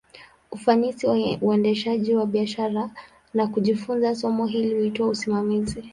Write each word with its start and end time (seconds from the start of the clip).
Ufanisi 0.51 1.07
wa 1.07 1.17
uendeshaji 1.41 2.15
wa 2.15 2.25
biashara, 2.25 2.89
na 3.33 3.47
kujifunza 3.47 4.15
somo 4.15 4.45
hili, 4.45 4.75
huitwa 4.75 5.07
usimamizi. 5.07 5.83